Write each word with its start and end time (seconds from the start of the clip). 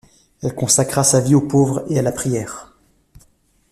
Elle 0.41 0.55
consacre 0.55 1.05
sa 1.05 1.19
vie 1.21 1.35
aux 1.35 1.47
pauvres 1.47 1.85
et 1.87 1.99
à 1.99 2.01
la 2.01 2.11
prière. 2.11 2.73